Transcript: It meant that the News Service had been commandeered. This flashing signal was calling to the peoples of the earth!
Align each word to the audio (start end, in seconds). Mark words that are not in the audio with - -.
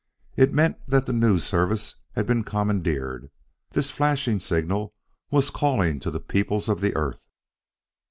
It 0.35 0.51
meant 0.51 0.77
that 0.87 1.05
the 1.05 1.13
News 1.13 1.43
Service 1.43 1.93
had 2.15 2.25
been 2.25 2.43
commandeered. 2.43 3.29
This 3.73 3.91
flashing 3.91 4.39
signal 4.39 4.95
was 5.29 5.51
calling 5.51 5.99
to 5.99 6.09
the 6.09 6.19
peoples 6.19 6.67
of 6.67 6.81
the 6.81 6.95
earth! 6.95 7.27